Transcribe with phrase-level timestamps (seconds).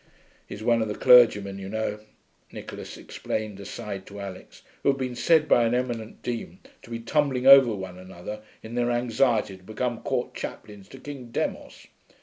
[0.47, 1.99] 'He's one of the clergymen, you know,'
[2.51, 6.97] Nicholas explained aside to Alix, 'who have been said by an eminent Dean to be
[6.97, 11.85] tumbling over one another in their anxiety to become court chaplains to King Demos.